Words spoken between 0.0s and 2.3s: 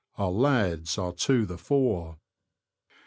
Our lads are to the fore!